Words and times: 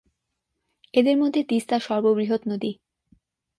এদের 0.93 1.15
মধ্যে 1.17 1.41
তিস্তা 1.43 1.77
সর্ববৃহৎ 1.79 2.41
নদী। 2.47 2.71